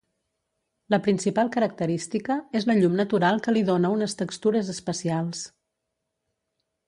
La 0.93 0.99
principal 1.07 1.51
característica 1.55 2.37
és 2.61 2.65
la 2.71 2.77
llum 2.79 2.95
natural 3.01 3.41
que 3.47 3.55
li 3.57 3.63
dóna 3.67 3.93
unes 3.99 4.17
textures 4.23 4.71
especials. 4.75 5.45